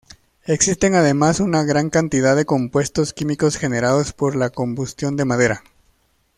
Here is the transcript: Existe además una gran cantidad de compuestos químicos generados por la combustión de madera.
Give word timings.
Existe 0.47 0.87
además 0.87 1.39
una 1.39 1.61
gran 1.63 1.91
cantidad 1.91 2.35
de 2.35 2.47
compuestos 2.47 3.13
químicos 3.13 3.57
generados 3.57 4.13
por 4.13 4.35
la 4.35 4.49
combustión 4.49 5.15
de 5.15 5.25
madera. 5.25 5.63